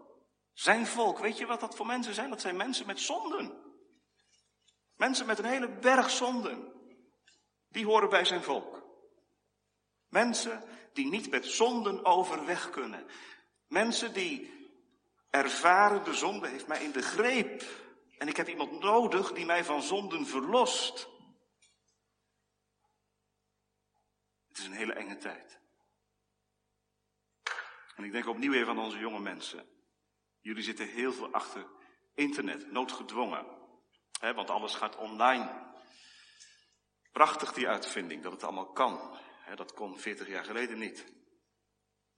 [0.60, 1.20] Zijn volk.
[1.20, 2.30] Weet je wat dat voor mensen zijn?
[2.30, 3.74] Dat zijn mensen met zonden.
[4.96, 6.74] Mensen met een hele berg zonden.
[7.68, 8.84] Die horen bij zijn volk.
[10.08, 13.08] Mensen die niet met zonden overweg kunnen.
[13.68, 14.52] Mensen die
[15.30, 17.64] ervaren de zonde heeft mij in de greep.
[18.18, 21.08] En ik heb iemand nodig die mij van zonden verlost.
[24.48, 25.60] Het is een hele enge tijd.
[27.96, 29.79] En ik denk opnieuw even aan onze jonge mensen.
[30.42, 31.66] Jullie zitten heel veel achter
[32.14, 33.46] internet, noodgedwongen.
[34.20, 35.68] Want alles gaat online.
[37.12, 39.18] Prachtig die uitvinding, dat het allemaal kan.
[39.56, 41.06] Dat kon 40 jaar geleden niet.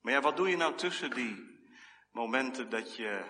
[0.01, 1.59] Maar ja, wat doe je nou tussen die
[2.11, 3.25] momenten dat je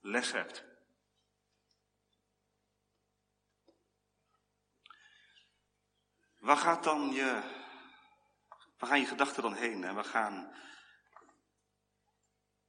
[0.00, 0.64] les hebt?
[6.38, 7.42] Waar gaat dan je,
[8.78, 10.54] waar gaan je gedachten dan heen en waar gaan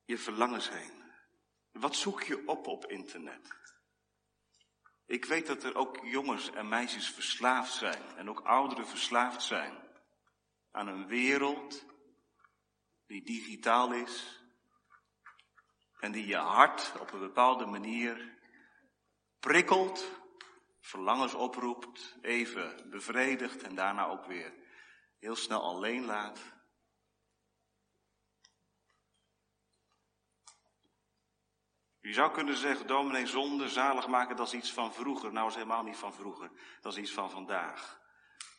[0.05, 1.03] je verlangens heen?
[1.71, 3.61] Wat zoek je op op internet?
[5.05, 9.77] Ik weet dat er ook jongens en meisjes verslaafd zijn en ook ouderen verslaafd zijn
[10.71, 11.85] aan een wereld
[13.05, 14.41] die digitaal is
[15.99, 18.37] en die je hart op een bepaalde manier
[19.39, 20.21] prikkelt,
[20.81, 24.53] verlangens oproept, even bevredigt en daarna ook weer
[25.19, 26.52] heel snel alleen laat.
[32.03, 35.33] Je zou kunnen zeggen, dominee zonde, zalig maken, dat is iets van vroeger.
[35.33, 38.01] Nou is helemaal niet van vroeger, dat is iets van vandaag.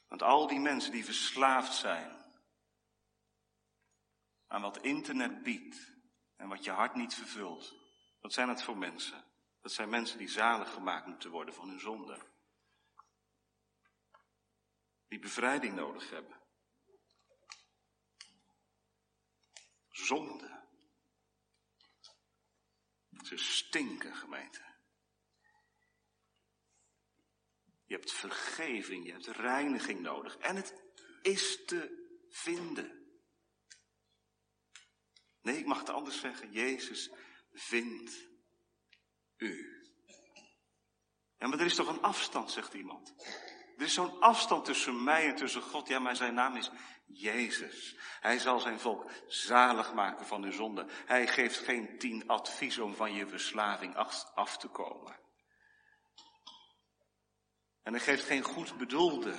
[0.08, 2.24] Want al die mensen die verslaafd zijn
[4.46, 5.92] aan wat internet biedt
[6.36, 7.74] en wat je hart niet vervult,
[8.20, 9.24] wat zijn het voor mensen?
[9.60, 12.18] Dat zijn mensen die zalig gemaakt moeten worden van hun zonde.
[15.08, 16.40] Die bevrijding nodig hebben.
[19.88, 20.63] Zonde.
[23.24, 24.62] Ze stinken, gemeente.
[27.86, 30.36] Je hebt vergeving, je hebt reiniging nodig.
[30.36, 30.74] En het
[31.22, 33.18] is te vinden.
[35.42, 36.52] Nee, ik mag het anders zeggen.
[36.52, 37.10] Jezus
[37.52, 38.28] vindt
[39.36, 39.82] u.
[41.38, 43.14] Ja, maar er is toch een afstand, zegt iemand.
[43.76, 45.88] Er is zo'n afstand tussen mij en tussen God.
[45.88, 46.70] Ja, maar zijn naam is
[47.14, 47.96] Jezus.
[48.20, 50.86] Hij zal zijn volk zalig maken van hun zonde.
[51.06, 53.96] Hij geeft geen tien advies om van je verslaving
[54.34, 55.16] af te komen.
[57.82, 59.38] En hij geeft geen goed bedoelde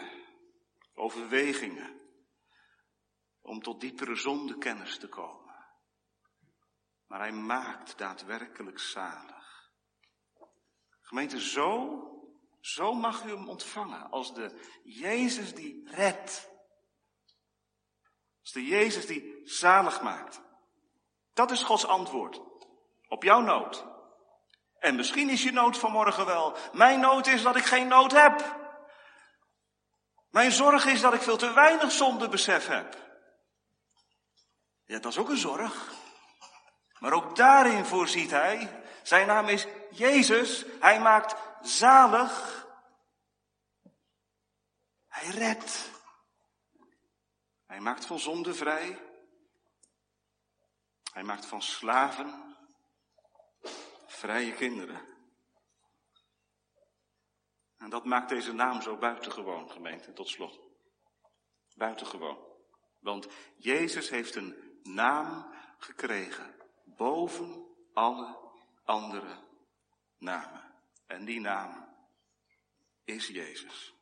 [0.93, 2.01] overwegingen
[3.41, 5.55] om tot diepere zondekennis te komen.
[7.07, 9.71] Maar hij maakt daadwerkelijk zalig.
[11.01, 11.99] Gemeente, zo,
[12.59, 16.54] zo mag u hem ontvangen als de Jezus die redt.
[18.45, 20.41] Als de Jezus die zalig maakt.
[21.33, 22.41] Dat is Gods antwoord
[23.07, 23.85] op jouw nood.
[24.79, 26.57] En misschien is je nood vanmorgen wel.
[26.73, 28.55] Mijn nood is dat ik geen nood heb.
[30.29, 32.97] Mijn zorg is dat ik veel te weinig zondebesef heb.
[34.83, 35.93] Ja, dat is ook een zorg.
[36.99, 38.83] Maar ook daarin voorziet hij.
[39.03, 40.65] Zijn naam is Jezus.
[40.79, 42.65] Hij maakt zalig.
[45.07, 45.94] Hij redt.
[47.75, 48.99] Hij maakt van zonde vrij.
[51.13, 52.55] Hij maakt van slaven
[54.05, 55.01] vrije kinderen.
[57.77, 60.59] En dat maakt deze naam zo buitengewoon, gemeente, tot slot.
[61.73, 62.37] Buitengewoon.
[62.99, 68.51] Want Jezus heeft een naam gekregen boven alle
[68.83, 69.39] andere
[70.17, 70.73] namen.
[71.07, 71.95] En die naam
[73.03, 73.94] is Jezus.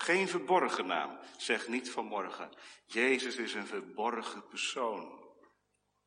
[0.00, 1.18] Geen verborgen naam.
[1.36, 2.50] Zeg niet vanmorgen.
[2.86, 5.26] Jezus is een verborgen persoon.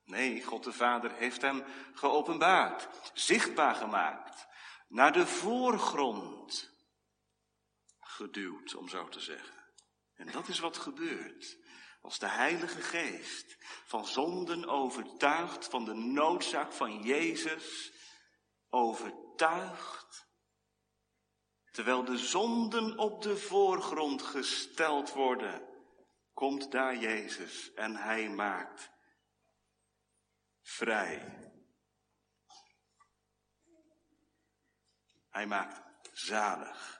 [0.03, 4.47] Nee, God de Vader heeft hem geopenbaard, zichtbaar gemaakt,
[4.87, 6.71] naar de voorgrond
[7.99, 9.55] geduwd, om zo te zeggen.
[10.13, 11.57] En dat is wat gebeurt.
[12.01, 17.91] Als de Heilige Geest van zonden overtuigt, van de noodzaak van Jezus
[18.69, 20.30] overtuigt,
[21.71, 25.67] terwijl de zonden op de voorgrond gesteld worden,
[26.33, 28.91] komt daar Jezus en Hij maakt
[30.61, 31.39] vrij.
[35.29, 36.99] Hij maakt zalig.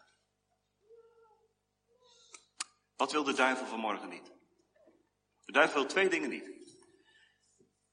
[2.96, 4.32] Wat wil de duivel vanmorgen niet?
[5.46, 6.46] De duivel wil twee dingen niet.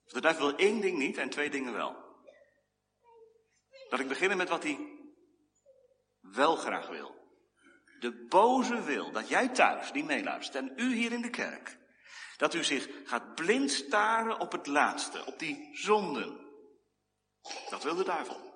[0.05, 2.07] De duivel wil één ding niet en twee dingen wel.
[3.89, 4.98] Dat ik beginnen met wat hij
[6.33, 7.16] wel graag wil.
[8.01, 11.79] De boze wil dat jij thuis, die meeluistert, en u hier in de kerk,
[12.37, 16.47] dat u zich gaat blind staren op het laatste, op die zonden.
[17.70, 18.47] Dat wil de duivel.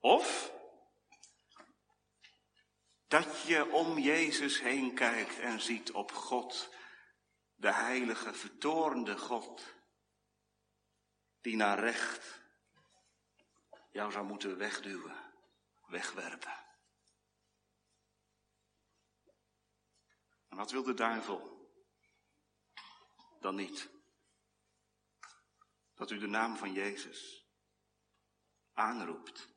[0.00, 0.52] Of
[3.08, 6.74] dat je om Jezus heen kijkt en ziet op God,
[7.54, 9.74] de heilige, vertoornde God,
[11.40, 12.40] die naar recht
[13.92, 15.29] jou zou moeten wegduwen,
[15.90, 16.66] wegwerpen.
[20.48, 21.70] En wat wil de duivel
[23.40, 23.90] dan niet?
[25.94, 27.46] Dat u de naam van Jezus
[28.72, 29.48] aanroept.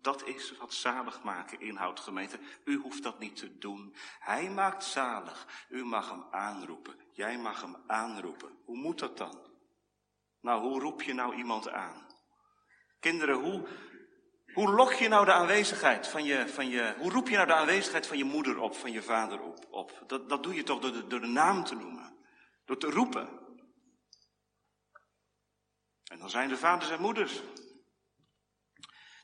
[0.00, 2.40] Dat is wat zalig maken inhoudt, gemeente.
[2.64, 3.96] U hoeft dat niet te doen.
[4.18, 5.66] Hij maakt zalig.
[5.68, 6.96] U mag hem aanroepen.
[7.12, 8.62] Jij mag hem aanroepen.
[8.64, 9.46] Hoe moet dat dan?
[10.40, 12.05] Nou, hoe roep je nou iemand aan?
[13.06, 13.68] Kinderen, hoe,
[14.52, 17.54] hoe lok je nou de aanwezigheid van je, van je, hoe roep je nou de
[17.54, 19.66] aanwezigheid van je moeder op, van je vader op?
[19.70, 20.02] op?
[20.06, 22.16] Dat, dat doe je toch door de, door de naam te noemen.
[22.64, 23.28] Door te roepen.
[26.04, 27.42] En dan zijn de vaders en moeders.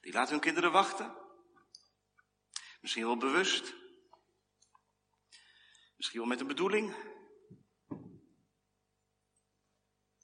[0.01, 1.15] Die laten hun kinderen wachten.
[2.81, 3.75] Misschien wel bewust.
[5.97, 6.95] Misschien wel met een bedoeling.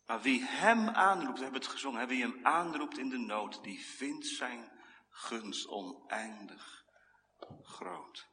[0.08, 3.84] Maar wie hem aanroept, we hebben het gezongen, wie hem aanroept in de nood, die
[3.84, 4.70] vindt zijn
[5.08, 6.84] gunst oneindig
[7.62, 8.28] groot.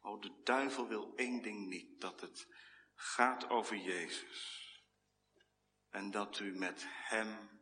[0.00, 2.46] Oh, de duivel wil één ding niet, dat het
[2.94, 4.70] gaat over Jezus.
[5.90, 7.60] En dat u met hem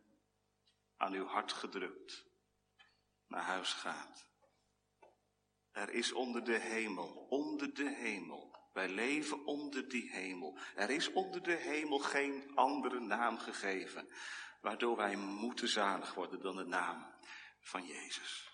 [0.97, 2.27] aan uw hart gedrukt
[3.27, 4.29] naar huis gaat.
[5.71, 10.59] Er is onder de hemel, onder de hemel, wij leven onder die hemel.
[10.75, 14.09] Er is onder de hemel geen andere naam gegeven,
[14.61, 17.15] waardoor wij moeten zalig worden dan de naam
[17.61, 18.49] van Jezus.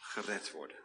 [0.00, 0.84] Gered worden.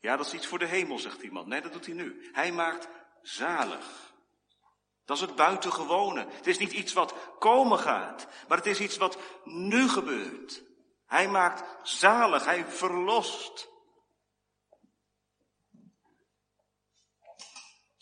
[0.00, 1.46] Ja, dat is iets voor de hemel, zegt iemand.
[1.46, 2.28] Nee, dat doet hij nu.
[2.32, 2.88] Hij maakt
[3.22, 4.12] zalig.
[5.04, 6.26] Dat is het buitengewone.
[6.30, 10.62] Het is niet iets wat komen gaat, maar het is iets wat nu gebeurt.
[11.06, 13.68] Hij maakt zalig, hij verlost.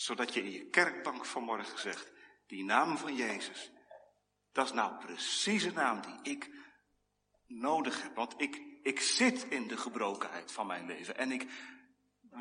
[0.03, 2.13] Zodat je in je kerkbank vanmorgen zegt,
[2.47, 3.73] die naam van Jezus,
[4.53, 6.51] dat is nou precies een naam die ik
[7.47, 8.15] nodig heb.
[8.15, 11.47] Want ik, ik zit in de gebrokenheid van mijn leven en ik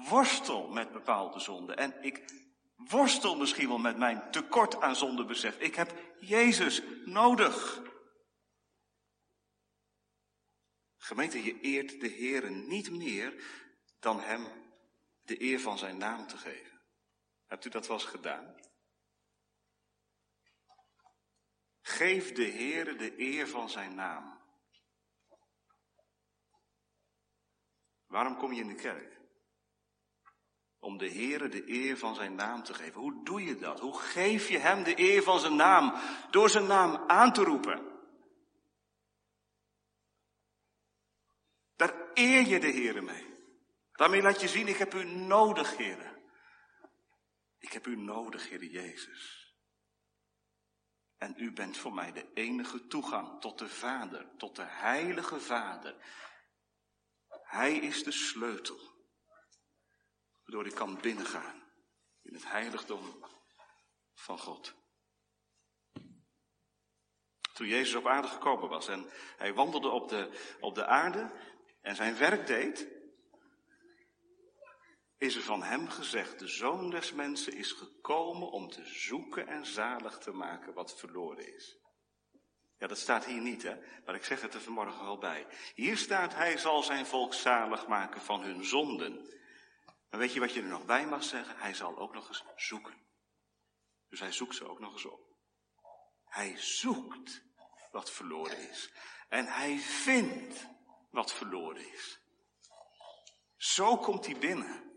[0.09, 2.33] worstel met bepaalde zonden en ik
[2.75, 5.59] worstel misschien wel met mijn tekort aan zondebesef.
[5.59, 7.81] Ik heb Jezus nodig.
[10.97, 13.43] Gemeente, je eert de Heer niet meer
[13.99, 14.47] dan Hem
[15.21, 16.70] de eer van zijn naam te geven.
[17.51, 18.55] Hebt u dat wel eens gedaan?
[21.81, 24.39] Geef de Heer de eer van zijn naam.
[28.07, 29.19] Waarom kom je in de kerk?
[30.79, 33.01] Om de Heere de eer van zijn naam te geven.
[33.01, 33.79] Hoe doe je dat?
[33.79, 35.93] Hoe geef je hem de eer van zijn naam?
[36.29, 38.01] Door zijn naam aan te roepen.
[41.75, 43.25] Daar eer je de Heere mee.
[43.91, 46.10] Daarmee laat je zien, ik heb u nodig, Heere.
[47.61, 49.55] Ik heb u nodig, Heere Jezus.
[51.17, 55.95] En u bent voor mij de enige toegang tot de Vader, tot de Heilige Vader.
[57.43, 58.79] Hij is de sleutel
[60.43, 61.63] waardoor ik kan binnengaan
[62.21, 63.25] in het heiligdom
[64.13, 64.75] van God.
[67.53, 71.31] Toen Jezus op aarde gekomen was en hij wandelde op de, op de aarde
[71.81, 72.87] en zijn werk deed,
[75.21, 79.65] is er van hem gezegd, de zoon des mensen is gekomen om te zoeken en
[79.65, 81.77] zalig te maken wat verloren is.
[82.77, 83.75] Ja, dat staat hier niet, hè?
[84.05, 85.47] Maar ik zeg het er vanmorgen wel bij.
[85.75, 89.39] Hier staat, hij zal zijn volk zalig maken van hun zonden.
[90.09, 91.57] Maar weet je wat je er nog bij mag zeggen?
[91.57, 92.97] Hij zal ook nog eens zoeken.
[94.09, 95.35] Dus hij zoekt ze ook nog eens op.
[96.25, 97.43] Hij zoekt
[97.91, 98.91] wat verloren is.
[99.29, 100.67] En hij vindt
[101.11, 102.19] wat verloren is.
[103.57, 104.90] Zo komt hij binnen.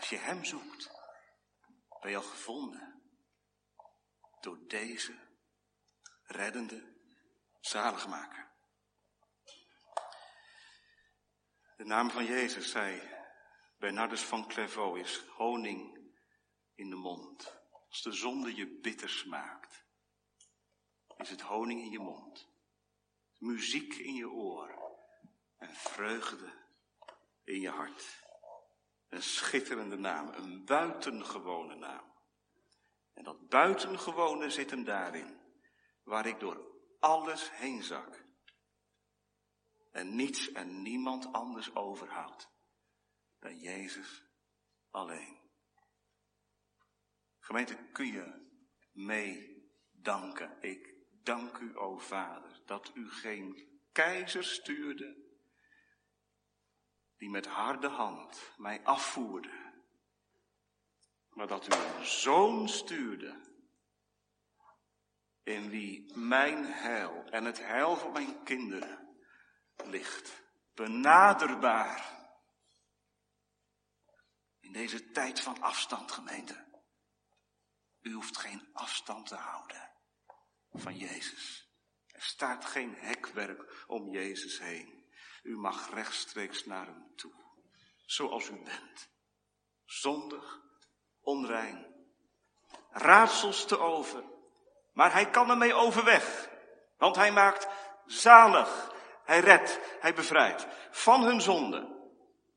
[0.00, 0.90] Als je hem zoekt,
[2.00, 3.02] ben je al gevonden
[4.40, 5.18] door deze
[6.22, 6.96] reddende
[7.60, 8.52] zaligmaker.
[11.76, 13.10] De naam van Jezus, zei
[13.78, 16.12] Bernardus van Clairvaux, is honing
[16.74, 17.56] in de mond.
[17.88, 19.84] Als de zonde je bitter smaakt,
[21.16, 22.48] is het honing in je mond.
[23.38, 24.98] Muziek in je oor
[25.56, 26.52] en vreugde
[27.44, 28.19] in je hart.
[29.10, 32.12] Een schitterende naam, een buitengewone naam.
[33.12, 35.40] En dat buitengewone zit hem daarin,
[36.02, 38.24] waar ik door alles heen zak.
[39.90, 42.50] En niets en niemand anders overhoudt
[43.38, 44.24] dan Jezus
[44.90, 45.38] alleen.
[47.38, 48.50] Gemeente, kun je
[48.92, 50.56] mee danken?
[50.60, 55.29] Ik dank u, o Vader, dat u geen keizer stuurde
[57.20, 59.82] die met harde hand mij afvoerde,
[61.28, 63.40] maar dat u een zoon stuurde
[65.42, 69.18] in wie mijn heil en het heil van mijn kinderen
[69.84, 70.42] ligt,
[70.74, 72.18] benaderbaar.
[74.58, 76.82] In deze tijd van afstand, gemeente.
[78.00, 79.92] U hoeft geen afstand te houden
[80.70, 81.70] van Jezus.
[82.06, 84.99] Er staat geen hekwerk om Jezus heen.
[85.42, 87.32] U mag rechtstreeks naar hem toe.
[88.06, 89.08] Zoals u bent.
[89.84, 90.60] Zondig,
[91.20, 91.86] onrein.
[92.90, 94.24] Raadsels te over.
[94.92, 96.50] Maar hij kan ermee overweg.
[96.98, 97.68] Want hij maakt
[98.06, 98.92] zalig.
[99.24, 101.98] Hij redt, hij bevrijdt van hun zonde.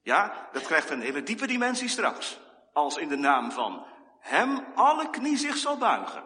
[0.02, 2.40] Ja, dat krijgt een hele diepe dimensie straks.
[2.74, 3.86] Als in de naam van
[4.20, 6.24] hem alle knie zich zal buigen.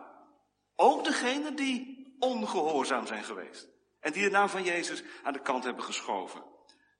[0.76, 3.77] Ook degene die ongehoorzaam zijn geweest.
[4.08, 6.43] En die de naam van Jezus aan de kant hebben geschoven.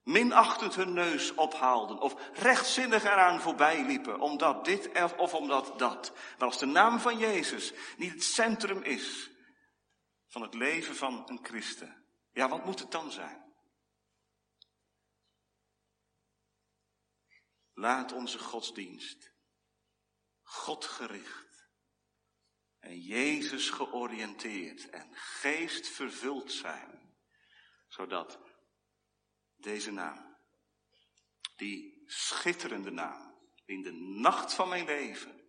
[0.02, 6.12] Minachtend hun neus ophaalden of rechtzinnig eraan voorbij liepen, omdat dit of omdat dat.
[6.38, 9.30] Maar als de naam van Jezus niet het centrum is
[10.26, 13.44] van het leven van een christen, ja, wat moet het dan zijn?
[17.74, 19.32] Laat onze godsdienst
[20.42, 21.47] God gericht
[22.88, 27.16] en Jezus georiënteerd en geest vervuld zijn,
[27.88, 28.40] zodat
[29.56, 30.36] deze naam,
[31.56, 35.40] die schitterende naam, in de nacht van mijn leven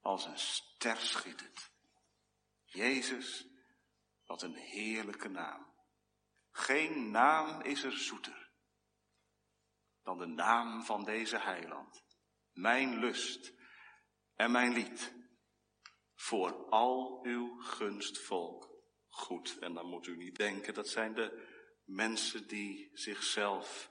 [0.00, 1.70] als een ster schittert.
[2.64, 3.46] Jezus,
[4.24, 5.74] wat een heerlijke naam.
[6.50, 8.50] Geen naam is er zoeter
[10.02, 12.04] dan de naam van deze heiland
[12.52, 13.52] mijn lust
[14.34, 15.14] en mijn lied
[16.16, 18.76] voor al uw gunstvolk
[19.16, 19.58] goed.
[19.60, 21.46] En dan moet u niet denken, dat zijn de
[21.84, 23.90] mensen die zichzelf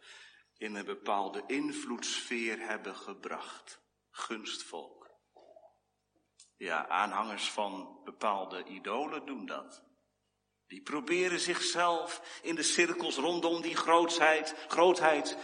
[0.57, 3.83] in een bepaalde invloedssfeer hebben gebracht.
[4.09, 5.09] Gunstvolk.
[6.57, 9.83] Ja, aanhangers van bepaalde idolen doen dat.
[10.67, 15.37] Die proberen zichzelf in de cirkels rondom die grootheid, grootheid,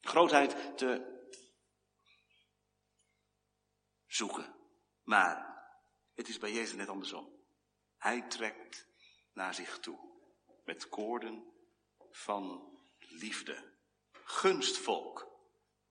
[0.00, 1.10] grootheid te
[4.06, 4.61] zoeken.
[5.12, 5.66] Maar
[6.14, 7.28] het is bij Jezus net andersom.
[7.98, 8.86] Hij trekt
[9.32, 9.98] naar zich toe
[10.64, 11.52] met koorden
[12.10, 13.72] van liefde.
[14.12, 15.28] Gunstvolk,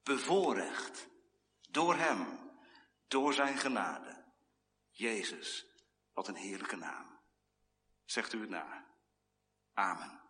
[0.03, 1.07] bevoorrecht,
[1.69, 2.51] door Hem,
[3.07, 4.23] door Zijn genade.
[4.89, 5.65] Jezus,
[6.13, 7.19] wat een heerlijke naam.
[8.05, 8.85] Zegt u het na.
[9.73, 10.20] Amen.